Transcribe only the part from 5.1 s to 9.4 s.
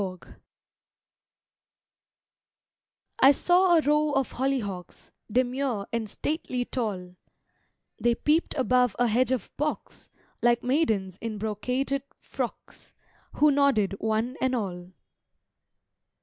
Demure and stately tall, They peep'd above a hedge